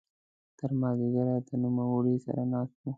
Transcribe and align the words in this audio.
تر 0.57 0.71
ماذیګره 0.81 1.35
د 1.47 1.49
نوموړي 1.61 2.15
سره 2.25 2.41
ناست 2.51 2.75
وو. 2.81 2.89